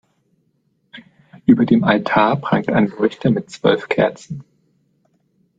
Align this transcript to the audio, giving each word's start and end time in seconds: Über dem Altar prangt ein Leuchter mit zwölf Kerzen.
Über 1.45 1.63
dem 1.67 1.83
Altar 1.83 2.35
prangt 2.37 2.69
ein 2.71 2.87
Leuchter 2.87 3.29
mit 3.29 3.51
zwölf 3.51 3.87
Kerzen. 3.87 4.43